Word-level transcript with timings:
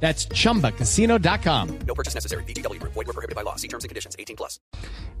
That's 0.00 0.28
chumbacasino.com. 0.28 1.68
No 1.86 1.94
purchase 1.94 2.14
necessary. 2.14 2.44
BGW. 2.44 2.80
Void 2.82 2.94
were 2.94 3.12
prohibited 3.12 3.34
by 3.34 3.42
law. 3.42 3.56
See 3.56 3.68
terms 3.68 3.84
and 3.84 3.90
conditions. 3.90 4.14
18 4.18 4.36
plus. 4.36 4.60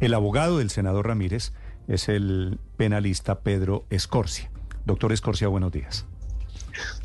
El 0.00 0.14
abogado 0.14 0.58
del 0.58 0.70
senador 0.70 1.06
Ramírez 1.06 1.52
es 1.88 2.08
el 2.08 2.58
penalista 2.76 3.40
Pedro 3.40 3.86
Escorcia. 3.90 4.50
Doctor 4.84 5.12
Escorcia, 5.12 5.48
buenos 5.48 5.72
días. 5.72 6.06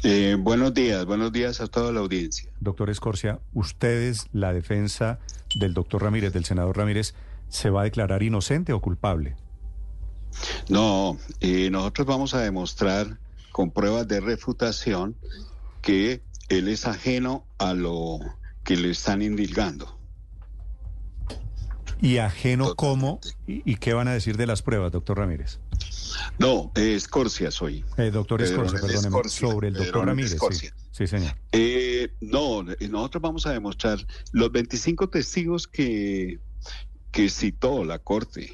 Eh, 0.03 0.35
buenos 0.37 0.73
días, 0.73 1.05
buenos 1.05 1.31
días 1.31 1.61
a 1.61 1.67
toda 1.67 1.91
la 1.91 2.01
audiencia. 2.01 2.51
Doctor 2.59 2.89
Escorcia, 2.89 3.39
ustedes, 3.53 4.27
la 4.33 4.53
defensa 4.53 5.19
del 5.55 5.73
doctor 5.73 6.03
Ramírez, 6.03 6.33
del 6.33 6.45
senador 6.45 6.77
Ramírez, 6.77 7.15
¿se 7.47 7.69
va 7.69 7.81
a 7.81 7.83
declarar 7.85 8.23
inocente 8.23 8.73
o 8.73 8.81
culpable? 8.81 9.35
No, 10.69 11.17
eh, 11.39 11.69
nosotros 11.69 12.07
vamos 12.07 12.33
a 12.33 12.41
demostrar 12.41 13.17
con 13.51 13.71
pruebas 13.71 14.07
de 14.07 14.19
refutación 14.19 15.15
que 15.81 16.21
él 16.51 16.67
es 16.67 16.85
ajeno 16.85 17.45
a 17.57 17.73
lo 17.73 18.19
que 18.63 18.75
le 18.75 18.91
están 18.91 19.21
indilgando. 19.21 19.97
¿Y 22.01 22.17
ajeno 22.17 22.75
cómo? 22.75 23.19
¿Y, 23.47 23.61
y 23.71 23.75
qué 23.75 23.93
van 23.93 24.07
a 24.07 24.13
decir 24.13 24.35
de 24.35 24.47
las 24.47 24.61
pruebas, 24.61 24.91
doctor 24.91 25.19
Ramírez? 25.19 25.59
No, 26.39 26.71
eh, 26.75 26.95
Escorcia 26.95 27.51
soy. 27.51 27.85
Eh, 27.97 28.11
doctor 28.11 28.41
Escorcia, 28.41 28.79
perdóneme, 28.81 29.29
sobre 29.29 29.67
el 29.69 29.73
doctor 29.75 29.93
Pedro 29.93 30.05
Ramírez. 30.05 30.37
Sí, 30.51 30.69
sí, 30.91 31.07
señor. 31.07 31.35
Eh, 31.51 32.13
no, 32.19 32.69
eh, 32.71 32.87
nosotros 32.89 33.21
vamos 33.21 33.45
a 33.45 33.51
demostrar 33.53 34.05
los 34.33 34.51
25 34.51 35.09
testigos 35.09 35.67
que, 35.67 36.39
que 37.11 37.29
citó 37.29 37.85
la 37.85 37.99
Corte, 37.99 38.51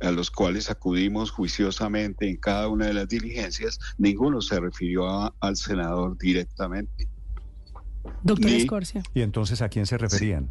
a 0.00 0.10
los 0.10 0.30
cuales 0.30 0.68
acudimos 0.68 1.30
juiciosamente 1.30 2.28
en 2.28 2.36
cada 2.38 2.68
una 2.68 2.86
de 2.86 2.94
las 2.94 3.08
diligencias, 3.08 3.78
ninguno 3.98 4.40
se 4.42 4.58
refirió 4.58 5.08
a- 5.08 5.34
al 5.40 5.56
senador 5.56 6.18
directamente. 6.18 7.08
Doctor 8.22 8.50
Ni- 8.50 8.56
Escorcia. 8.62 9.02
¿Y 9.14 9.22
entonces 9.22 9.62
a 9.62 9.68
quién 9.68 9.86
se 9.86 9.98
referían? 9.98 10.50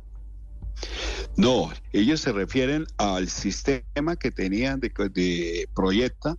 No, 1.35 1.71
ellos 1.93 2.21
se 2.21 2.31
refieren 2.31 2.85
al 2.97 3.29
sistema 3.29 4.15
que 4.15 4.31
tenían 4.31 4.79
de, 4.79 4.89
de 5.13 5.69
proyecta, 5.75 6.35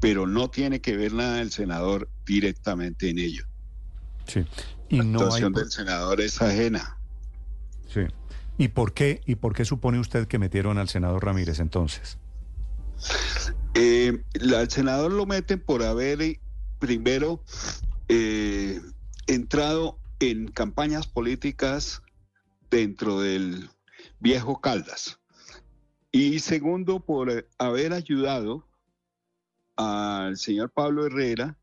pero 0.00 0.26
no 0.26 0.48
tiene 0.50 0.80
que 0.80 0.96
ver 0.96 1.12
nada 1.12 1.40
el 1.40 1.50
senador 1.50 2.08
directamente 2.26 3.08
en 3.10 3.18
ello. 3.18 3.44
Sí. 4.26 4.44
Y 4.88 4.98
La 4.98 5.04
no 5.04 5.20
actuación 5.20 5.52
del 5.52 5.70
senador 5.70 6.20
es 6.20 6.40
ajena. 6.40 6.98
Sí. 7.92 8.00
¿Y 8.58 8.68
por 8.68 8.94
qué? 8.94 9.20
¿Y 9.26 9.34
por 9.36 9.54
qué 9.54 9.64
supone 9.64 9.98
usted 9.98 10.26
que 10.28 10.38
metieron 10.38 10.78
al 10.78 10.88
senador 10.88 11.24
Ramírez 11.24 11.58
entonces? 11.60 12.18
Eh, 13.74 14.22
la- 14.34 14.60
al 14.60 14.70
senador 14.70 15.12
lo 15.12 15.26
meten 15.26 15.60
por 15.60 15.82
haber 15.82 16.22
eh, 16.22 16.40
primero 16.78 17.42
eh, 18.08 18.80
entrado 19.26 19.98
en 20.30 20.48
campañas 20.48 21.06
políticas 21.06 22.02
dentro 22.70 23.20
del 23.20 23.68
viejo 24.20 24.60
Caldas. 24.60 25.20
Y 26.12 26.38
segundo, 26.38 27.00
por 27.00 27.48
haber 27.58 27.92
ayudado 27.92 28.66
al 29.76 30.36
señor 30.36 30.70
Pablo 30.70 31.06
Herrera 31.06 31.58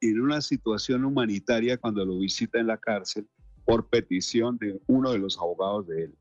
en 0.00 0.20
una 0.20 0.42
situación 0.42 1.04
humanitaria 1.04 1.78
cuando 1.78 2.04
lo 2.04 2.18
visita 2.18 2.58
en 2.58 2.66
la 2.66 2.76
cárcel 2.76 3.26
por 3.64 3.88
petición 3.88 4.58
de 4.58 4.80
uno 4.86 5.10
de 5.10 5.18
los 5.18 5.38
abogados 5.38 5.86
de 5.86 6.04
él. 6.04 6.18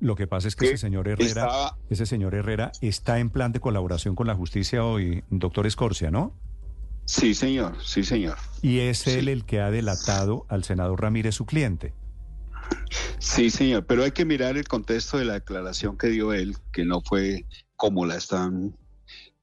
Lo 0.00 0.16
que 0.16 0.26
pasa 0.26 0.48
es 0.48 0.56
que 0.56 0.66
Que 0.66 0.72
ese 0.72 0.78
señor 0.78 1.06
Herrera, 1.06 1.28
Estaba, 1.28 1.78
ese 1.88 2.06
señor 2.06 2.34
Herrera 2.34 2.72
está 2.80 3.20
en 3.20 3.30
plan 3.30 3.52
de 3.52 3.60
colaboración 3.60 4.16
con 4.16 4.26
la 4.26 4.34
justicia 4.34 4.84
hoy, 4.84 5.22
doctor 5.30 5.66
Escorcia, 5.66 6.10
¿no? 6.10 6.34
Sí, 7.04 7.34
señor, 7.34 7.76
sí, 7.82 8.04
señor. 8.04 8.36
Y 8.62 8.80
es 8.80 8.98
Sí. 8.98 9.10
él 9.10 9.28
el 9.28 9.44
que 9.44 9.60
ha 9.60 9.70
delatado 9.70 10.46
al 10.48 10.64
senador 10.64 11.00
Ramírez, 11.00 11.34
su 11.34 11.46
cliente. 11.46 11.92
Sí, 13.18 13.50
señor, 13.50 13.86
pero 13.86 14.04
hay 14.04 14.12
que 14.12 14.24
mirar 14.24 14.56
el 14.56 14.66
contexto 14.66 15.18
de 15.18 15.24
la 15.24 15.34
declaración 15.34 15.96
que 15.98 16.08
dio 16.08 16.32
él, 16.32 16.56
que 16.72 16.84
no 16.84 17.00
fue 17.02 17.46
como 17.76 18.06
la 18.06 18.16
están 18.16 18.76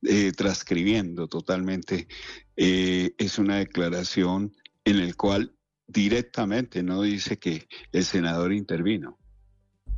eh, 0.04 0.32
transcribiendo 0.32 1.28
totalmente. 1.28 2.08
Eh, 2.56 3.12
es 3.18 3.38
una 3.38 3.58
declaración 3.58 4.54
en 4.86 5.06
la 5.06 5.14
cual 5.14 5.54
directamente 5.88 6.84
no 6.84 7.02
dice 7.02 7.38
que 7.38 7.68
el 7.92 8.06
senador 8.06 8.54
intervino 8.54 9.18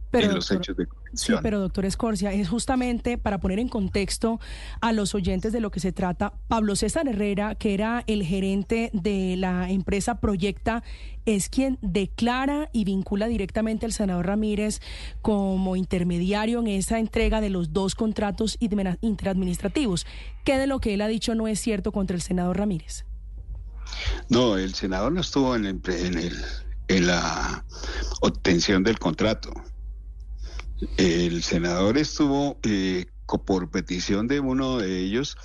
Pero, 0.10 0.28
en 0.30 0.36
los 0.36 0.50
hechos 0.52 0.76
de 0.78 0.86
Sí, 1.14 1.34
pero 1.42 1.60
doctor 1.60 1.86
Escorcia, 1.86 2.32
es 2.34 2.48
justamente 2.50 3.18
para 3.18 3.40
poner 3.40 3.60
en 3.60 3.68
contexto 3.68 4.40
a 4.80 4.92
los 4.94 5.14
oyentes 5.16 5.52
de 5.52 5.60
lo 5.60 5.70
que 5.72 5.80
se 5.80 5.92
trata. 5.92 6.34
Pablo 6.48 6.76
César 6.76 7.08
Herrera, 7.08 7.56
que 7.56 7.74
era 7.74 8.04
el 8.08 8.24
gerente 8.24 8.90
de 8.94 9.36
la 9.38 9.70
empresa 9.70 10.20
Proyecta, 10.20 10.84
es 11.26 11.50
quien 11.50 11.78
declara 11.82 12.70
y 12.74 12.84
vincula 12.84 13.28
directamente 13.28 13.86
al 13.86 13.92
senador 13.94 14.26
Ramírez 14.28 14.80
como 15.22 15.76
intermediario 15.76 16.60
en 16.60 16.68
esa 16.68 16.98
entrega 17.00 17.42
de 17.42 17.50
los 17.50 17.74
dos 17.74 17.94
contratos 17.96 18.58
interadministrativos. 19.02 20.06
¿Qué 20.44 20.58
de 20.58 20.68
lo 20.68 20.80
que 20.80 20.94
él 20.94 21.02
ha 21.02 21.08
dicho 21.08 21.36
no 21.36 21.48
es 21.48 21.60
cierto 21.60 21.92
contra 21.92 22.16
el 22.16 22.22
senador 22.22 22.58
Ramírez? 22.58 23.06
No, 24.30 24.58
el 24.58 24.74
senador 24.74 25.12
no 25.12 25.22
estuvo 25.22 25.56
en, 25.56 25.66
el- 25.66 25.82
en 25.88 26.18
el- 26.18 26.42
en 26.88 27.08
la 27.08 27.64
obtención 28.22 28.84
del 28.84 29.00
contrato. 29.00 29.52
El 30.98 31.44
senador 31.44 31.98
estuvo, 31.98 32.60
eh, 32.64 33.06
por 33.46 33.70
petición 33.70 34.28
de 34.28 34.40
uno 34.40 34.80
de 34.80 35.00
ellos, 35.00 35.38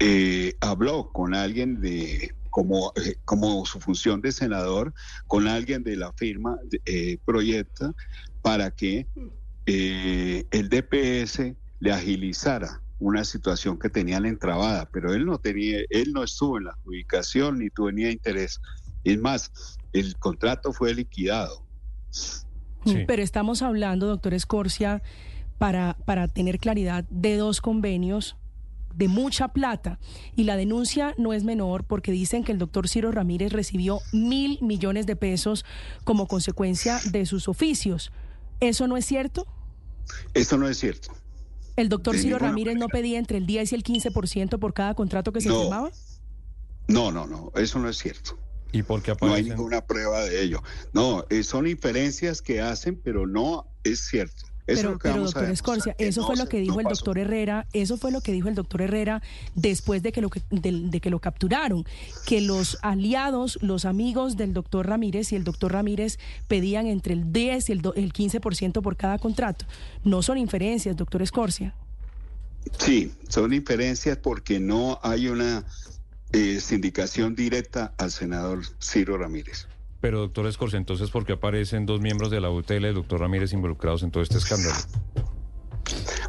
eh, 0.00 0.54
habló 0.60 1.10
con 1.12 1.34
alguien 1.34 1.80
de, 1.80 2.34
como, 2.50 2.92
eh, 2.96 3.16
como 3.24 3.66
su 3.66 3.80
función 3.80 4.20
de 4.20 4.32
senador, 4.32 4.94
con 5.26 5.48
alguien 5.48 5.82
de 5.82 5.96
la 5.96 6.12
firma 6.12 6.56
eh, 6.84 7.18
Proyecta, 7.24 7.92
para 8.42 8.70
que 8.70 9.06
el 9.66 10.68
DPS 10.70 11.54
le 11.80 11.92
agilizara 11.92 12.80
una 13.00 13.24
situación 13.24 13.78
que 13.78 13.90
tenían 13.90 14.24
entrabada, 14.24 14.88
pero 14.90 15.12
él 15.12 15.26
no 15.26 15.38
tenía, 15.38 15.80
él 15.90 16.12
no 16.12 16.24
estuvo 16.24 16.58
en 16.58 16.64
la 16.64 16.72
adjudicación 16.72 17.58
ni 17.58 17.70
tenía 17.70 18.10
interés. 18.10 18.60
Es 19.04 19.18
más, 19.18 19.52
el 19.92 20.16
contrato 20.18 20.72
fue 20.72 20.94
liquidado. 20.94 21.64
Sí. 22.86 23.04
Pero 23.06 23.22
estamos 23.22 23.62
hablando, 23.62 24.06
doctor 24.06 24.34
Escorcia, 24.34 25.02
para, 25.58 25.96
para 26.04 26.28
tener 26.28 26.58
claridad, 26.58 27.04
de 27.10 27.36
dos 27.36 27.60
convenios 27.60 28.36
de 28.94 29.08
mucha 29.08 29.48
plata. 29.48 29.98
Y 30.34 30.44
la 30.44 30.56
denuncia 30.56 31.14
no 31.18 31.32
es 31.32 31.44
menor 31.44 31.84
porque 31.84 32.10
dicen 32.10 32.42
que 32.44 32.52
el 32.52 32.58
doctor 32.58 32.88
Ciro 32.88 33.12
Ramírez 33.12 33.52
recibió 33.52 34.00
mil 34.12 34.58
millones 34.60 35.06
de 35.06 35.14
pesos 35.16 35.64
como 36.04 36.26
consecuencia 36.26 36.98
de 37.10 37.24
sus 37.26 37.48
oficios. 37.48 38.10
¿Eso 38.60 38.86
no 38.88 38.96
es 38.96 39.04
cierto? 39.04 39.46
Esto 40.34 40.56
no 40.56 40.68
es 40.68 40.78
cierto. 40.78 41.12
¿El 41.76 41.88
doctor 41.88 42.16
De 42.16 42.22
Ciro 42.22 42.38
Ramírez 42.40 42.76
no 42.76 42.88
pedía 42.88 43.18
entre 43.20 43.38
el 43.38 43.46
10 43.46 43.70
y 43.70 43.74
el 43.76 43.84
15% 43.84 44.58
por 44.58 44.74
cada 44.74 44.94
contrato 44.94 45.32
que 45.32 45.40
se 45.40 45.48
No. 45.48 45.60
firmaba? 45.60 45.90
No, 46.88 47.12
no, 47.12 47.26
no, 47.26 47.52
eso 47.54 47.78
no 47.78 47.88
es 47.88 47.98
cierto. 47.98 48.36
¿Y 48.72 48.82
por 48.82 49.02
qué 49.02 49.14
No 49.20 49.32
hay 49.32 49.44
ninguna 49.44 49.80
prueba 49.86 50.20
de 50.24 50.42
ello. 50.42 50.62
No, 50.92 51.24
eh, 51.30 51.42
son 51.42 51.66
inferencias 51.66 52.42
que 52.42 52.60
hacen, 52.60 53.00
pero 53.02 53.26
no 53.26 53.66
es 53.84 54.00
cierto. 54.06 54.46
Eso 54.66 54.74
es 54.74 54.78
Pero, 54.80 54.90
lo 54.92 54.98
que 54.98 55.02
pero 55.04 55.14
vamos 55.14 55.24
a 55.28 55.40
doctor 55.40 55.42
demostrar, 55.44 55.76
Escorcia, 55.78 55.94
que 55.94 56.08
eso 56.08 56.20
no 56.20 56.26
fue 56.26 56.36
lo 56.36 56.46
que 56.46 56.60
dijo 56.60 56.74
no 56.74 56.80
el 56.80 56.86
doctor 56.88 57.18
Herrera, 57.18 57.66
eso 57.72 57.96
fue 57.96 58.10
lo 58.12 58.20
que 58.20 58.32
dijo 58.32 58.48
el 58.48 58.54
doctor 58.54 58.82
Herrera 58.82 59.22
después 59.54 60.02
de 60.02 60.12
que 60.12 60.20
lo 60.20 60.28
de, 60.50 61.00
que 61.00 61.08
lo 61.08 61.20
capturaron, 61.20 61.86
que 62.26 62.42
los 62.42 62.76
aliados, 62.82 63.58
los 63.62 63.86
amigos 63.86 64.36
del 64.36 64.52
doctor 64.52 64.86
Ramírez 64.86 65.32
y 65.32 65.36
el 65.36 65.44
doctor 65.44 65.72
Ramírez 65.72 66.18
pedían 66.48 66.86
entre 66.86 67.14
el 67.14 67.32
10 67.32 67.70
y 67.70 67.72
el, 67.72 67.80
do- 67.80 67.94
el 67.94 68.12
15% 68.12 68.82
por 68.82 68.96
cada 68.98 69.18
contrato. 69.18 69.64
No 70.04 70.20
son 70.20 70.36
inferencias, 70.36 70.94
doctor 70.98 71.22
Escorcia. 71.22 71.72
Sí, 72.78 73.10
son 73.30 73.54
inferencias 73.54 74.18
porque 74.18 74.60
no 74.60 75.00
hay 75.02 75.28
una 75.28 75.64
eh, 76.32 76.60
sindicación 76.60 77.34
directa 77.34 77.94
al 77.98 78.10
senador 78.10 78.60
Ciro 78.80 79.16
Ramírez. 79.18 79.68
Pero, 80.00 80.20
doctor 80.20 80.46
Escorcia, 80.46 80.76
entonces, 80.76 81.10
¿por 81.10 81.26
qué 81.26 81.32
aparecen 81.32 81.86
dos 81.86 82.00
miembros 82.00 82.30
de 82.30 82.40
la 82.40 82.50
UTL 82.50 82.84
y 82.84 82.86
el 82.86 82.94
doctor 82.94 83.20
Ramírez 83.20 83.52
involucrados 83.52 84.02
en 84.02 84.10
todo 84.10 84.22
este 84.22 84.38
escándalo? 84.38 84.76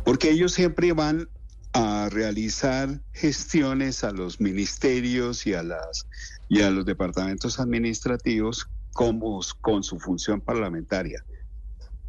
Porque 0.04 0.32
ellos 0.32 0.54
siempre 0.54 0.92
van 0.94 1.30
a 1.74 2.10
realizar 2.12 3.02
gestiones 3.14 4.04
a 4.04 4.12
los 4.12 4.42
ministerios 4.42 5.46
y 5.46 5.54
a 5.54 5.62
las 5.62 6.08
y 6.48 6.62
a 6.64 6.72
los 6.72 6.86
departamentos 6.86 7.60
administrativos 7.60 8.68
como 8.94 9.40
con 9.62 9.84
su 9.84 10.00
función 10.00 10.42
parlamentaria. 10.42 11.24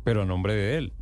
Pero 0.02 0.22
a 0.22 0.24
nombre 0.24 0.54
de 0.54 0.78
él. 0.78 0.92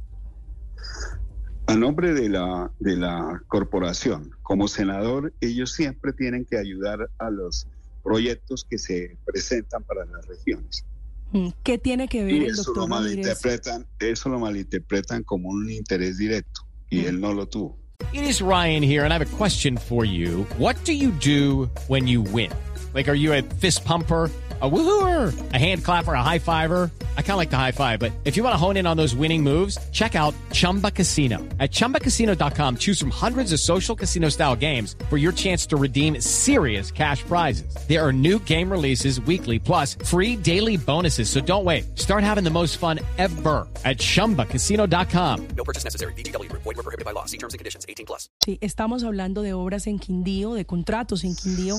A 1.69 1.77
nombre 1.77 2.15
de 2.15 2.31
la, 2.31 2.73
de 2.79 2.97
la 2.97 3.43
corporación, 3.47 4.31
como 4.41 4.69
senador, 4.69 5.35
ellos 5.43 5.73
siempre 5.73 6.15
tienen 6.15 6.47
que 6.47 6.57
ayudar 6.57 7.11
a 7.19 7.29
los 7.29 7.67
proyectos 8.03 8.65
que 8.65 8.79
se 8.79 9.19
presentan 9.27 9.85
para 9.85 10.07
las 10.07 10.27
regiones. 10.27 10.87
Mm, 11.33 11.49
¿Qué 11.63 11.77
tiene 11.77 12.09
que 12.09 12.25
ver 12.25 12.33
Y 12.33 12.45
el 12.45 12.53
eso 12.53 12.63
doctor 12.63 12.85
lo 12.85 12.89
malinterpretan, 12.89 13.87
eso 14.01 14.31
lo 14.31 14.39
malinterpretan 14.39 15.25
como 15.25 15.51
un 15.51 15.71
interés 15.71 16.17
directo 16.17 16.63
y 16.89 17.05
él 17.05 17.21
no 17.21 17.35
lo 17.35 17.47
tuvo. 17.47 17.77
It 18.15 18.23
is 18.23 18.41
Ryan 18.41 18.83
here, 18.83 19.05
and 19.05 19.13
I 19.13 19.19
have 19.19 19.35
a 19.35 19.37
question 19.37 19.77
for 19.77 20.07
you. 20.07 20.47
What 20.57 20.83
do 20.87 20.95
you 20.95 21.11
do 21.11 21.69
when 21.87 22.09
you 22.09 22.23
win? 22.23 22.51
Like, 22.95 23.11
are 23.11 23.17
you 23.17 23.35
a 23.35 23.43
fist 23.43 23.85
pumper? 23.85 24.31
A 24.61 24.69
woohooer, 24.69 25.33
a 25.53 25.59
hand 25.59 25.85
clapper, 25.85 26.15
a 26.15 26.23
high 26.23 26.41
fiver. 26.41 26.91
I 27.19 27.21
kind 27.21 27.33
of 27.33 27.39
like 27.39 27.51
the 27.51 27.57
high 27.57 27.73
five, 27.73 27.99
but 27.99 28.13
if 28.25 28.37
you 28.37 28.45
want 28.45 28.55
to 28.55 28.57
hone 28.57 28.77
in 28.77 28.87
on 28.87 28.97
those 28.97 29.15
winning 29.15 29.43
moves, 29.43 29.77
check 29.91 30.15
out 30.15 30.35
Chumba 30.53 30.93
Casino. 30.93 31.39
At 31.59 31.71
chumbacasino.com, 31.71 32.79
choose 32.79 32.99
from 32.99 33.11
hundreds 33.11 33.53
of 33.53 33.61
social 33.61 33.95
casino 33.95 34.31
style 34.31 34.57
games 34.57 34.97
for 35.11 35.17
your 35.17 35.33
chance 35.33 35.67
to 35.67 35.77
redeem 35.77 36.21
serious 36.21 36.91
cash 36.91 37.23
prizes. 37.25 37.75
There 37.89 38.05
are 38.05 38.13
new 38.13 38.39
game 38.41 38.71
releases 38.71 39.21
weekly, 39.21 39.59
plus 39.59 39.95
free 39.95 40.35
daily 40.35 40.77
bonuses. 40.77 41.31
So 41.31 41.41
don't 41.41 41.65
wait. 41.65 41.97
Start 41.97 42.25
having 42.25 42.43
the 42.43 42.51
most 42.51 42.79
fun 42.79 42.99
ever 43.19 43.67
at 43.85 43.99
chumbacasino.com. 43.99 45.49
No 45.57 45.65
purchase 45.65 45.85
necessary. 45.85 46.13
VGW 46.15 46.49
Group. 46.49 46.63
Void 46.63 46.77
were 46.77 46.83
prohibited 46.85 47.05
by 47.05 47.13
law. 47.13 47.27
See 47.27 47.39
terms 47.39 47.55
and 47.55 47.59
conditions. 47.59 47.85
18 47.89 48.07
plus. 48.07 48.29
Sí, 48.45 48.59
estamos 48.61 49.03
hablando 49.03 49.43
de 49.43 49.55
obras 49.55 49.87
en 49.87 49.99
Quindío, 49.99 50.55
de 50.55 50.65
contratos 50.67 51.25
en 51.25 51.35
Quindío, 51.35 51.79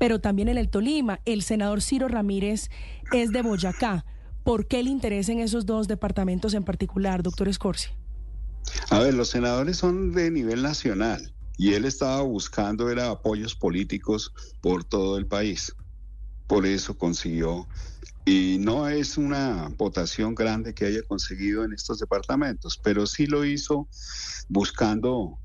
pero 0.00 0.20
también 0.20 0.48
en 0.48 0.58
el 0.58 0.68
Tolima. 0.70 1.20
El 1.24 1.42
senador 1.42 1.82
Ciro 1.82 2.08
Ramírez 2.08 2.68
es 3.12 3.30
de 3.30 3.42
Boyacá. 3.42 4.04
¿Por 4.44 4.66
qué 4.66 4.80
el 4.80 4.88
interés 4.88 5.28
en 5.28 5.40
esos 5.40 5.66
dos 5.66 5.88
departamentos 5.88 6.54
en 6.54 6.64
particular, 6.64 7.22
doctor 7.22 7.48
Escorcia? 7.48 7.92
A 8.90 8.98
ver, 8.98 9.14
los 9.14 9.28
senadores 9.28 9.76
son 9.76 10.12
de 10.12 10.30
nivel 10.30 10.62
nacional 10.62 11.32
y 11.56 11.74
él 11.74 11.84
estaba 11.84 12.22
buscando 12.22 12.90
era 12.90 13.10
apoyos 13.10 13.54
políticos 13.54 14.32
por 14.60 14.84
todo 14.84 15.18
el 15.18 15.26
país. 15.26 15.72
Por 16.46 16.66
eso 16.66 16.96
consiguió 16.96 17.68
y 18.24 18.58
no 18.60 18.88
es 18.88 19.16
una 19.16 19.68
votación 19.76 20.34
grande 20.34 20.74
que 20.74 20.86
haya 20.86 21.02
conseguido 21.02 21.64
en 21.64 21.72
estos 21.72 21.98
departamentos, 21.98 22.78
pero 22.82 23.06
sí 23.06 23.26
lo 23.26 23.44
hizo 23.44 23.88
buscando 24.48 25.38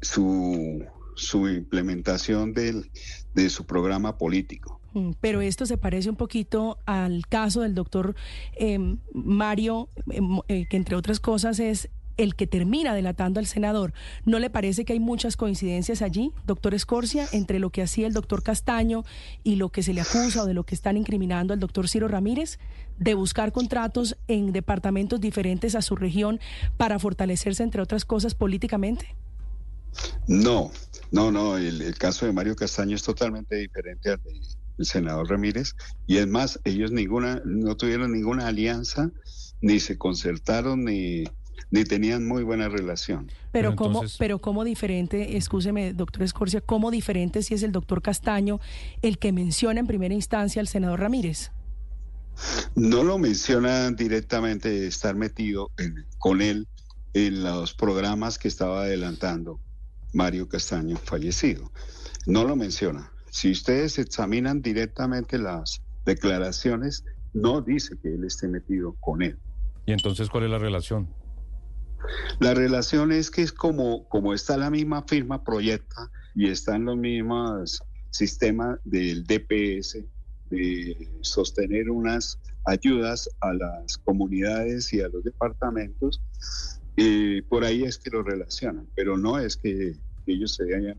su, 0.00 0.84
su 1.18 1.48
implementación 1.48 2.52
del, 2.54 2.90
de 3.34 3.50
su 3.50 3.66
programa 3.66 4.16
político. 4.18 4.80
Mm, 4.94 5.10
Pero 5.20 5.40
esto 5.40 5.66
se 5.66 5.76
parece 5.76 6.08
un 6.08 6.16
poquito 6.16 6.78
al 6.86 7.26
caso 7.28 7.60
del 7.60 7.74
doctor 7.74 8.14
eh, 8.56 8.78
Mario, 9.12 9.88
mo- 10.20 10.44
eh, 10.48 10.66
que 10.70 10.76
entre 10.76 10.96
otras 10.96 11.20
cosas 11.20 11.60
es 11.60 11.88
el 12.16 12.34
que 12.34 12.48
termina 12.48 12.94
delatando 12.94 13.38
al 13.38 13.46
senador. 13.46 13.92
¿No 14.24 14.40
le 14.40 14.50
parece 14.50 14.84
que 14.84 14.92
hay 14.92 14.98
muchas 14.98 15.36
coincidencias 15.36 16.02
allí, 16.02 16.32
doctor 16.46 16.74
Escorcia, 16.74 17.26
entre 17.32 17.60
lo 17.60 17.70
que 17.70 17.80
hacía 17.82 18.08
el 18.08 18.12
doctor 18.12 18.42
Castaño 18.42 19.04
y 19.44 19.54
lo 19.54 19.68
que 19.68 19.84
se 19.84 19.92
le 19.94 20.00
acusa 20.00 20.42
o 20.42 20.46
de 20.46 20.52
lo 20.54 20.64
que 20.64 20.74
están 20.74 20.96
incriminando 20.96 21.54
al 21.54 21.60
doctor 21.60 21.88
Ciro 21.88 22.08
Ramírez, 22.08 22.58
de 22.98 23.14
buscar 23.14 23.52
contratos 23.52 24.16
en 24.26 24.52
departamentos 24.52 25.20
diferentes 25.20 25.76
a 25.76 25.82
su 25.82 25.94
región 25.94 26.40
para 26.76 26.98
fortalecerse, 26.98 27.62
entre 27.62 27.82
otras 27.82 28.04
cosas, 28.04 28.34
políticamente? 28.34 29.14
No, 30.26 30.70
no, 31.10 31.32
no, 31.32 31.56
el, 31.56 31.82
el 31.82 31.94
caso 31.96 32.26
de 32.26 32.32
Mario 32.32 32.54
Castaño 32.56 32.94
es 32.96 33.02
totalmente 33.02 33.56
diferente 33.56 34.10
al 34.10 34.20
del 34.22 34.86
senador 34.86 35.28
Ramírez 35.28 35.74
y 36.06 36.18
es 36.18 36.26
más, 36.28 36.60
ellos 36.64 36.92
ninguna, 36.92 37.42
no 37.44 37.76
tuvieron 37.76 38.12
ninguna 38.12 38.46
alianza, 38.46 39.10
ni 39.60 39.80
se 39.80 39.98
concertaron, 39.98 40.84
ni, 40.84 41.24
ni 41.70 41.82
tenían 41.84 42.28
muy 42.28 42.44
buena 42.44 42.68
relación. 42.68 43.26
Pero, 43.26 43.70
Pero 43.70 43.76
cómo, 43.76 43.90
entonces- 43.98 44.16
pero 44.18 44.38
cómo 44.38 44.62
diferente, 44.64 45.36
excúseme, 45.36 45.94
doctor 45.94 46.22
Escorcia, 46.22 46.60
cómo 46.60 46.90
diferente 46.92 47.42
si 47.42 47.54
es 47.54 47.62
el 47.64 47.72
doctor 47.72 48.02
Castaño 48.02 48.60
el 49.02 49.18
que 49.18 49.32
menciona 49.32 49.80
en 49.80 49.86
primera 49.88 50.14
instancia 50.14 50.60
al 50.60 50.68
senador 50.68 51.00
Ramírez. 51.00 51.50
No 52.76 53.02
lo 53.02 53.18
mencionan 53.18 53.96
directamente 53.96 54.86
estar 54.86 55.16
metido 55.16 55.72
en- 55.76 56.06
con 56.18 56.40
él 56.40 56.68
en 57.14 57.42
los 57.42 57.74
programas 57.74 58.38
que 58.38 58.46
estaba 58.46 58.82
adelantando 58.82 59.58
Mario 60.12 60.48
Castaño, 60.48 60.96
fallecido. 60.96 61.70
No 62.26 62.44
lo 62.44 62.56
menciona. 62.56 63.12
Si 63.30 63.50
ustedes 63.50 63.98
examinan 63.98 64.62
directamente 64.62 65.38
las 65.38 65.82
declaraciones, 66.04 67.04
no 67.32 67.60
dice 67.60 67.96
que 68.02 68.14
él 68.14 68.24
esté 68.24 68.48
metido 68.48 68.94
con 69.00 69.22
él. 69.22 69.38
¿Y 69.86 69.92
entonces 69.92 70.28
cuál 70.28 70.44
es 70.44 70.50
la 70.50 70.58
relación? 70.58 71.08
La 72.40 72.54
relación 72.54 73.12
es 73.12 73.30
que 73.30 73.42
es 73.42 73.52
como, 73.52 74.08
como 74.08 74.32
está 74.32 74.56
la 74.56 74.70
misma 74.70 75.02
firma 75.02 75.42
proyecta 75.42 76.10
y 76.34 76.48
están 76.48 76.84
los 76.84 76.96
mismos 76.96 77.82
sistemas 78.10 78.78
del 78.84 79.24
DPS 79.24 79.98
de 80.50 81.08
sostener 81.20 81.90
unas 81.90 82.38
ayudas 82.64 83.28
a 83.40 83.52
las 83.52 83.98
comunidades 83.98 84.92
y 84.92 85.00
a 85.00 85.08
los 85.08 85.24
departamentos, 85.24 86.22
eh, 87.00 87.42
por 87.48 87.64
ahí 87.64 87.84
es 87.84 87.96
que 87.96 88.10
lo 88.10 88.24
relacionan, 88.24 88.88
pero 88.96 89.16
no 89.16 89.38
es 89.38 89.56
que 89.56 89.94
ellos 90.26 90.56
se 90.56 90.74
hayan 90.74 90.96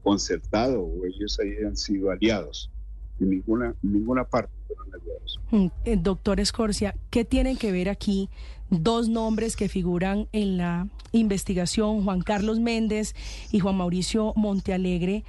concertado 0.00 0.80
o 0.80 1.04
ellos 1.04 1.40
hayan 1.40 1.76
sido 1.76 2.12
aliados. 2.12 2.70
En 3.18 3.30
ninguna, 3.30 3.74
en 3.82 3.92
ninguna 3.92 4.22
parte 4.22 4.52
fueron 4.68 4.94
aliados. 4.94 5.40
Mm, 5.50 5.66
eh, 5.84 5.96
Doctor 6.00 6.38
Escorcia, 6.38 6.94
¿qué 7.10 7.24
tienen 7.24 7.56
que 7.56 7.72
ver 7.72 7.88
aquí 7.88 8.30
dos 8.70 9.08
nombres 9.08 9.56
que 9.56 9.68
figuran 9.68 10.28
en 10.30 10.56
la 10.56 10.86
investigación, 11.10 12.04
Juan 12.04 12.20
Carlos 12.20 12.60
Méndez 12.60 13.16
y 13.50 13.58
Juan 13.58 13.76
Mauricio 13.76 14.32
Montealegre, 14.36 15.24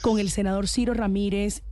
con 0.00 0.18
el 0.18 0.30
senador 0.30 0.68
Ciro 0.68 0.94
Ramírez 0.94 1.62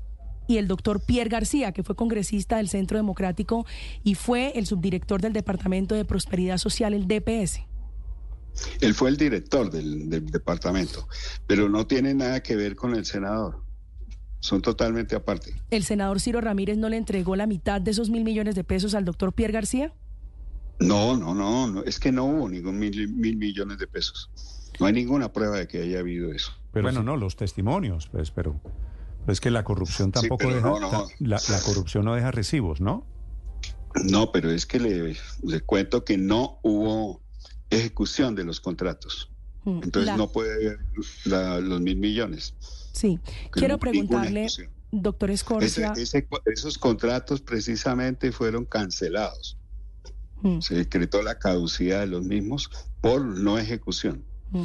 y 0.46 0.56
el 0.58 0.68
doctor 0.68 1.00
Pierre 1.04 1.30
García, 1.30 1.72
que 1.72 1.82
fue 1.82 1.94
congresista 1.96 2.56
del 2.56 2.68
Centro 2.68 2.96
Democrático 2.98 3.64
y 4.02 4.14
fue 4.14 4.52
el 4.56 4.66
subdirector 4.66 5.20
del 5.20 5.32
Departamento 5.32 5.94
de 5.94 6.04
Prosperidad 6.04 6.58
Social, 6.58 6.94
el 6.94 7.06
DPS? 7.06 7.60
Él 8.80 8.94
fue 8.94 9.08
el 9.08 9.16
director 9.16 9.70
del, 9.70 10.10
del 10.10 10.26
departamento, 10.26 11.08
pero 11.46 11.68
no 11.68 11.86
tiene 11.86 12.12
nada 12.14 12.42
que 12.42 12.54
ver 12.56 12.76
con 12.76 12.94
el 12.94 13.04
senador. 13.06 13.62
Son 14.40 14.60
totalmente 14.60 15.14
aparte. 15.14 15.54
¿El 15.70 15.84
senador 15.84 16.20
Ciro 16.20 16.40
Ramírez 16.40 16.76
no 16.76 16.88
le 16.88 16.96
entregó 16.96 17.36
la 17.36 17.46
mitad 17.46 17.80
de 17.80 17.92
esos 17.92 18.10
mil 18.10 18.24
millones 18.24 18.54
de 18.56 18.64
pesos 18.64 18.94
al 18.94 19.04
doctor 19.04 19.32
Pierre 19.32 19.52
García? 19.52 19.94
No, 20.80 21.16
no, 21.16 21.32
no, 21.34 21.68
no, 21.68 21.84
es 21.84 22.00
que 22.00 22.10
no 22.10 22.24
hubo 22.24 22.48
ningún 22.48 22.78
mil, 22.78 23.08
mil 23.08 23.36
millones 23.36 23.78
de 23.78 23.86
pesos. 23.86 24.30
No 24.80 24.86
hay 24.86 24.92
ninguna 24.92 25.32
prueba 25.32 25.58
de 25.58 25.68
que 25.68 25.80
haya 25.82 26.00
habido 26.00 26.32
eso. 26.32 26.50
Pero 26.72 26.82
bueno, 26.84 27.00
sí- 27.00 27.06
no, 27.06 27.16
los 27.16 27.36
testimonios, 27.36 28.08
pues, 28.08 28.32
pero, 28.32 28.60
pero 29.24 29.32
es 29.32 29.40
que 29.40 29.50
la 29.50 29.64
corrupción 29.64 30.08
Sí, 30.08 30.12
tampoco 30.12 30.38
pero 30.44 30.54
deja, 30.56 30.68
no, 30.68 30.80
no. 30.80 31.06
La, 31.20 31.40
la 31.48 31.60
corrupción 31.60 32.04
no 32.04 32.14
deja 32.14 32.30
recibos, 32.30 32.80
¿no? 32.80 33.06
No, 34.04 34.32
pero 34.32 34.50
es 34.50 34.66
que 34.66 34.80
le, 34.80 35.16
le 35.42 35.60
cuento 35.60 36.04
que 36.04 36.16
no 36.18 36.58
hubo 36.62 37.20
ejecución 37.70 38.34
de 38.34 38.44
los 38.44 38.60
contratos. 38.60 39.30
Mm, 39.64 39.80
Entonces 39.84 40.06
la- 40.06 40.16
no 40.16 40.30
puede 40.32 40.52
haber 40.54 40.78
la- 41.24 41.60
los 41.60 41.80
mil 41.80 41.96
millones. 41.96 42.54
Sí, 42.92 43.18
quiero 43.50 43.74
no 43.74 43.78
preguntarle, 43.78 44.48
doctor 44.90 45.30
Ese- 45.30 45.34
Escorcia. 45.42 45.92
ese- 45.96 46.26
esos 46.46 46.78
contratos 46.78 47.40
precisamente 47.40 48.32
fueron 48.32 48.64
cancelados. 48.64 49.56
Mm. 50.42 50.60
Se 50.60 50.74
decretó 50.74 51.22
la 51.22 51.38
caducidad 51.38 52.00
de 52.00 52.06
los 52.08 52.22
mismos 52.24 52.70
por 53.00 53.22
no 53.24 53.58
ejecución. 53.58 54.24
Mm. 54.52 54.64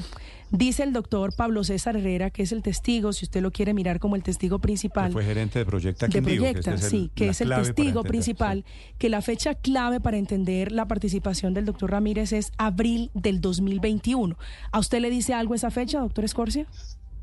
Dice 0.50 0.84
el 0.84 0.94
doctor 0.94 1.36
Pablo 1.36 1.65
César 1.65 1.98
Herrera, 1.98 2.29
que 2.29 2.44
es 2.44 2.53
el 2.53 2.62
testigo, 2.62 3.12
si 3.12 3.25
usted 3.25 3.41
lo 3.41 3.51
quiere 3.51 3.74
mirar 3.74 4.00
como 4.00 4.15
el 4.15 4.24
testigo 4.24 4.60
Que 4.60 4.63
principal. 4.63 5.12
fue 5.12 5.25
gerente 5.25 5.60
de 5.60 5.65
Proyecta 5.65 6.08
de 6.08 6.22
que 6.22 6.50
este 6.50 6.74
es 6.74 6.82
sí, 6.82 7.12
que 7.15 7.29
es 7.29 7.41
el 7.41 7.50
testigo 7.50 7.88
entender, 7.88 8.08
principal, 8.08 8.65
que 8.98 9.10
la 9.10 9.22
fecha 9.22 9.56
clave 9.56 10.00
para 10.00 10.17
entender 10.17 10.72
la 10.72 10.88
participación 10.88 11.53
del 11.53 11.65
doctor 11.65 11.91
Ramírez 11.91 12.32
es 12.32 12.51
abril 12.58 13.12
del 13.13 13.41
2021. 13.41 14.38
¿A 14.72 14.79
usted 14.79 15.01
le 15.01 15.10
dice 15.10 15.34
algo 15.34 15.53
esa 15.53 15.70
fecha, 15.70 16.00
doctor 16.00 16.24
Escorcia? 16.24 16.65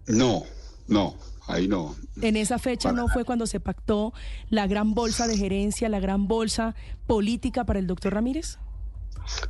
No, 0.07 0.43
no, 0.87 1.15
ahí 1.47 1.67
no. 1.67 1.97
En 2.21 2.37
esa 2.37 2.59
fecha 2.59 2.91
Para 2.91 3.03
no 3.03 3.09
fue 3.09 3.25
cuando 3.25 3.47
se 3.47 3.59
pactó 3.59 4.13
la 4.51 4.67
gran 4.67 4.93
bolsa 4.93 5.27
de 5.27 5.39
gerencia, 5.39 5.89
la 5.89 5.99
gran 5.99 6.29
bolsa 6.29 6.75
política 7.07 7.65
para 7.65 7.79
el 7.79 7.87
doctor 7.87 8.13
Ramírez. 8.13 8.59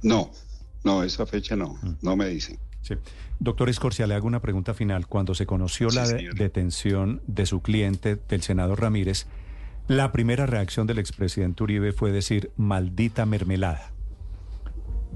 No, 0.03 0.31
no, 0.85 1.03
esa 1.03 1.27
fecha 1.27 1.57
no, 1.57 1.77
no 2.03 2.15
me 2.15 2.29
dicen. 2.29 2.61
Sí. 2.85 2.95
Doctor 3.41 3.71
Escorcia, 3.71 4.07
le 4.07 4.15
hago 4.15 4.27
una 4.27 4.41
pregunta 4.43 4.75
final. 4.75 5.07
Cuando 5.07 5.35
se 5.35 5.47
conoció 5.47 5.89
Sí, 5.91 5.97
la 5.97 6.07
de- 6.07 6.31
detención 6.35 7.23
de 7.27 7.47
su 7.47 7.63
cliente, 7.63 8.17
del 8.29 8.43
senador 8.43 8.81
Ramírez, 8.83 9.27
la 9.89 10.13
primera 10.13 10.45
reacción 10.47 10.87
del 10.87 10.99
expresidente 10.99 11.63
Uribe 11.63 11.93
fue 11.93 12.13
decir, 12.13 12.51
maldita 12.57 13.25
mermelada. 13.27 13.91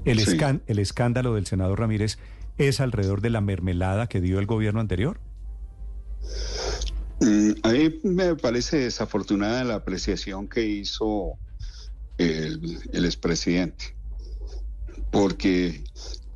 El, 0.03 0.19
Sí. 0.19 0.31
escan- 0.37 0.61
el 0.67 0.79
escándalo 0.79 1.35
del 1.35 1.45
senador 1.45 1.79
Ramírez 1.79 2.17
es 2.57 2.79
alrededor 2.79 3.21
de 3.21 3.29
la 3.29 3.41
mermelada 3.41 4.07
que 4.07 4.19
dio 4.19 4.39
el 4.39 4.45
gobierno 4.47 4.79
anterior. 4.79 5.19
Mm, 7.21 7.51
A 7.63 7.69
mí 7.71 7.99
me 8.03 8.35
parece 8.35 8.77
desafortunada 8.77 9.63
la 9.63 9.75
apreciación 9.75 10.47
que 10.47 10.65
hizo 10.65 11.33
el, 12.17 12.79
el 12.93 13.05
expresidente, 13.05 13.95
porque 15.11 15.83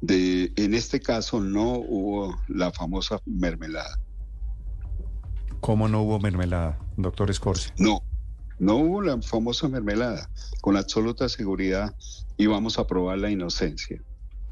De, 0.06 0.52
en 0.58 0.74
este 0.74 1.00
caso 1.00 1.40
no 1.40 1.76
hubo 1.76 2.38
la 2.50 2.72
famosa 2.74 3.22
mermelada. 3.26 4.00
¿Cómo 5.62 5.88
no 5.88 6.02
hubo 6.02 6.20
mermelada, 6.20 6.78
doctor 6.98 7.32
Escorcia? 7.32 7.74
No, 7.78 8.04
no 8.60 8.76
hubo 8.76 9.02
la 9.02 9.22
famosa 9.22 9.70
mermelada. 9.70 10.30
Con 10.60 10.76
absoluta 10.76 11.30
seguridad 11.30 11.96
íbamos 12.36 12.80
a 12.80 12.86
probar 12.86 13.20
la 13.20 13.30
inocencia 13.32 14.04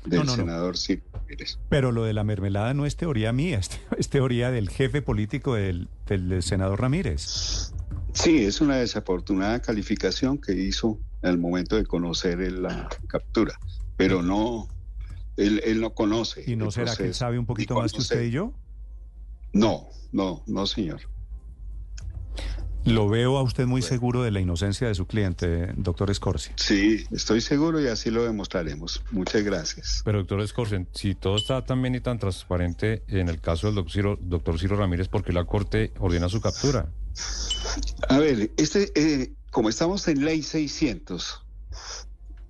del 0.05 0.19
No, 0.19 0.23
no, 0.23 0.31
no. 0.31 0.35
senador 0.37 0.77
Ciro 0.77 1.03
Ramírez. 1.11 1.59
Pero 1.67 1.91
lo 1.91 2.05
de 2.05 2.13
la 2.13 2.23
mermelada 2.23 2.73
no 2.73 2.85
es 2.85 2.95
teoría 2.95 3.33
mía, 3.33 3.59
es, 3.59 3.71
es 3.97 4.07
teoría 4.09 4.51
del 4.51 4.69
jefe 4.69 5.01
político 5.01 5.55
del, 5.55 5.89
del 6.07 6.41
senador 6.43 6.79
Ramírez. 6.79 7.73
Sí, 8.13 8.45
es 8.45 8.61
una 8.61 8.77
desafortunada 8.77 9.61
calificación 9.61 10.37
que 10.37 10.53
hizo 10.53 10.97
al 11.23 11.37
momento 11.37 11.75
de 11.75 11.85
conocer 11.85 12.39
la 12.53 12.87
captura, 13.07 13.59
pero 13.97 14.21
no, 14.23 14.69
él, 15.37 15.61
él 15.63 15.81
no 15.81 15.93
conoce. 15.93 16.43
¿Y 16.45 16.55
no 16.55 16.71
será 16.71 16.95
que 16.95 17.05
él 17.05 17.13
sabe 17.13 17.39
un 17.39 17.45
poquito 17.45 17.75
más 17.75 17.91
que 17.91 17.99
usted 17.99 18.23
y 18.23 18.31
yo? 18.31 18.53
No, 19.53 19.89
no, 20.11 20.43
no, 20.47 20.67
señor. 20.67 21.01
Lo 22.83 23.07
veo 23.07 23.37
a 23.37 23.43
usted 23.43 23.67
muy 23.67 23.83
seguro 23.83 24.23
de 24.23 24.31
la 24.31 24.39
inocencia 24.39 24.87
de 24.87 24.95
su 24.95 25.05
cliente, 25.05 25.71
doctor 25.75 26.09
Escorcia. 26.09 26.53
Sí, 26.55 27.05
estoy 27.11 27.39
seguro 27.39 27.79
y 27.79 27.87
así 27.87 28.09
lo 28.09 28.23
demostraremos. 28.23 29.03
Muchas 29.11 29.43
gracias. 29.43 30.01
Pero 30.03 30.19
doctor 30.19 30.41
Escorsen, 30.41 30.87
si 30.91 31.13
todo 31.13 31.35
está 31.35 31.63
tan 31.63 31.79
bien 31.81 31.93
y 31.93 31.99
tan 31.99 32.17
transparente 32.17 33.03
en 33.07 33.29
el 33.29 33.39
caso 33.39 33.67
del 33.67 33.75
doctor 33.75 33.91
Ciro, 33.93 34.17
doctor 34.19 34.59
Ciro 34.59 34.77
Ramírez, 34.77 35.09
¿por 35.09 35.23
qué 35.23 35.31
la 35.31 35.45
Corte 35.45 35.91
ordena 35.99 36.27
su 36.27 36.41
captura? 36.41 36.89
A 38.09 38.17
ver, 38.17 38.49
este, 38.57 38.91
eh, 38.95 39.31
como 39.51 39.69
estamos 39.69 40.07
en 40.07 40.25
ley 40.25 40.41
600, 40.41 41.45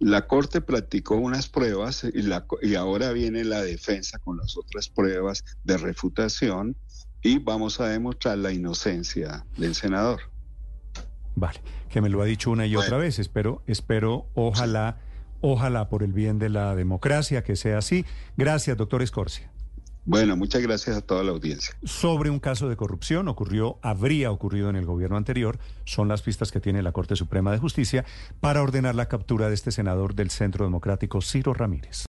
la 0.02 0.26
Corte 0.28 0.62
practicó 0.62 1.16
unas 1.16 1.48
pruebas 1.48 2.04
y, 2.04 2.24
la, 2.24 2.46
y 2.62 2.74
ahora 2.76 3.12
viene 3.12 3.44
la 3.44 3.62
defensa 3.62 4.18
con 4.18 4.38
las 4.38 4.58
otras 4.58 4.90
pruebas 4.90 5.46
de 5.64 5.78
refutación 5.78 6.76
y 7.22 7.38
vamos 7.38 7.80
a 7.80 7.88
demostrar 7.88 8.40
la 8.40 8.52
inocencia 8.52 9.46
del 9.58 9.76
senador. 9.76 10.22
Vale, 11.36 11.62
que 11.90 12.02
me 12.02 12.10
lo 12.10 12.22
ha 12.22 12.26
dicho 12.26 12.50
una 12.50 12.66
y 12.66 12.74
Bueno. 12.74 12.88
otra 12.88 12.98
vez. 12.98 13.20
Espero, 13.20 13.62
espero, 13.68 14.26
ojalá, 14.34 14.98
ojalá 15.40 15.88
por 15.88 16.02
el 16.02 16.14
bien 16.14 16.40
de 16.40 16.50
la 16.50 16.76
democracia 16.76 17.44
que 17.44 17.56
sea 17.56 17.78
así. 17.78 18.04
Gracias, 18.38 18.76
doctor 18.78 19.04
Escorcia. 19.04 19.51
Bueno, 20.04 20.36
muchas 20.36 20.62
gracias 20.64 20.98
a 20.98 21.02
toda 21.02 21.24
la 21.24 21.32
audiencia. 21.32 21.76
Sobre 21.84 22.32
un 22.32 22.40
caso 22.40 22.68
de 22.68 22.76
corrupción 22.76 23.28
ocurrió, 23.28 23.78
habría 23.84 24.32
ocurrido 24.32 24.70
en 24.70 24.76
el 24.76 24.86
gobierno 24.86 25.16
anterior, 25.16 25.60
son 25.86 26.08
las 26.08 26.24
pistas 26.24 26.52
que 26.52 26.60
tiene 26.60 26.82
la 26.82 26.92
Corte 26.92 27.16
Suprema 27.16 27.52
de 27.52 27.60
Justicia 27.60 28.04
para 28.40 28.64
ordenar 28.64 28.96
la 28.96 29.08
captura 29.08 29.48
de 29.48 29.54
este 29.54 29.72
senador 29.72 30.16
del 30.16 30.32
Centro 30.32 30.66
Democrático, 30.66 31.22
Ciro 31.22 31.54
Ramírez. 31.54 32.00